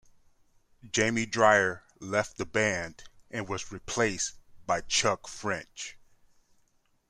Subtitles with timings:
[0.91, 4.33] Jamie Drier left the band and was replaced
[4.65, 5.95] by Chuck French.